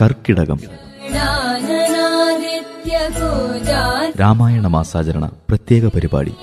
കർക്കിടകം. 0.00 0.60
രാമായണ 4.20 4.66
മാസാചരണ 4.66 5.30
പ്രത്യേക 5.48 5.86
പരിപാടി. 5.86 6.34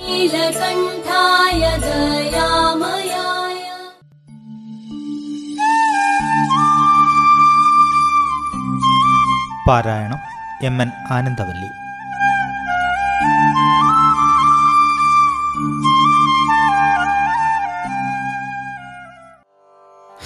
പാരായണം 9.68 10.18
എം 10.62 10.82
എൻ 10.82 10.90
ആനന്ദവല്ലി. 11.10 11.81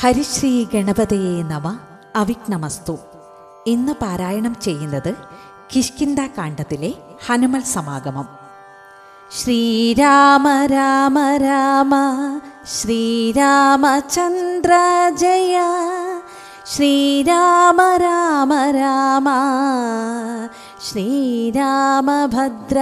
ഹരിശ്രീ 0.07 0.67
ഗണപതയെ 0.75 1.43
നമ. 1.43 1.79
അവിഘ്നമസ്തു. 2.17 2.99
ഇന്ന് 3.67 3.93
പാരായണം 3.93 4.57
ചെയ്യുന്നത് 4.61 5.15
കിഷ്കിന്ദ 5.77 6.21
കാണ്ഡത്തിലെ 6.21 6.95
ഹനുമൽ 7.27 7.61
സമാഗമം. 7.61 8.29
ശ്രീരാമ 9.41 10.67
രാമ 10.67 11.37
രാമ. 11.37 11.95
ശ്രീരാമചന്ദ്ര 12.67 14.73
ജയ. 15.15 15.61
ശ്രീരാമ 16.75 17.97
രാമ 17.97 18.71
രാമ. 18.71 19.29
ശ്രീരാമഭദ്ര 20.91 22.81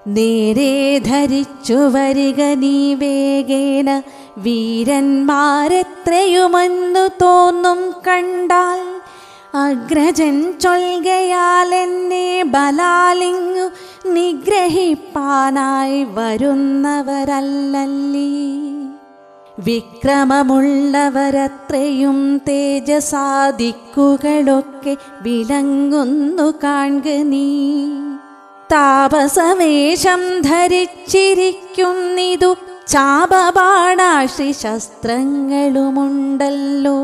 നേരെ 0.06 0.98
ധരിച്ചു 0.98 1.74
വരിക 1.74 2.42
നീ 2.42 2.94
വേഗേന. 2.94 4.02
വീരന്മാരെത്രയുമെന്നു 4.38 7.08
തോന്നും 7.08 7.94
കണ്ടാൽ 8.08 8.80
അഗ്രജൻ 9.54 10.58
ചൊൽകയാൽ 10.58 11.74
എന്നെ 11.74 12.42
ബലാലിങ്ങു 12.42 13.70
നിഗ്രഹിപ്പാനായി 14.08 16.04
വരുന്നവരല്ലല്ലീ. 16.04 18.71
വിക്രമമുള്ളവരത്രയും 19.58 22.42
തേജസാദിക്കുകളൊക്കെ 22.48 24.96
വിളങ്ങുന്നു 25.22 26.54
കാൺക 26.64 27.08
നീ. 27.08 27.48
താപസവേഷം 28.72 30.40
ധരിച്ചിരിക്കുന്നിതു 30.40 32.56
ചാപബാണാശ്രി 32.88 34.52
ശസ്ത്രങ്ങളുമുണ്ടല്ലോ 34.52 36.98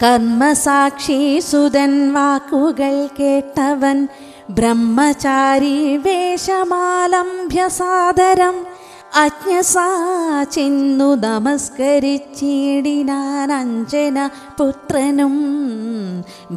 കർമ്മസാക്ഷി 0.00 1.40
സുതൻ 1.40 2.12
വാക്കുകൾ 2.12 3.08
കേട്ടവൻ 3.18 4.08
ബ്രഹ്മചാരി 4.50 5.96
വേഷമാലംഭ്യ 6.04 7.68
സാദരം 7.78 8.56
അജ്ഞസാചിന്നു 9.16 11.08
നമസ്കരിച്ചിടിനാൻ 11.22 13.52
അഞ്ജന 13.52 14.26
പുത്രനും 14.58 15.34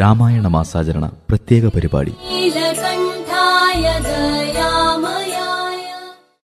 രാമായണ 0.02 0.48
മാസാചരണ 0.48 1.06
പ്രത്യേക 1.30 1.68
പരിപാടി. 1.68 2.14